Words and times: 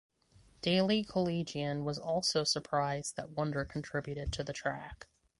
Daily 0.63 1.03
Collegian 1.03 1.85
was 1.85 1.99
also 1.99 2.43
surprised 2.43 3.15
that 3.17 3.29
Wonder 3.29 3.63
contributed 3.65 4.33
to 4.33 4.43
the 4.43 4.51
track. 4.51 5.05